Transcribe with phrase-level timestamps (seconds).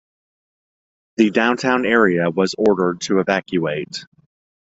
[1.17, 4.03] The downtown area was ordered to evacuate.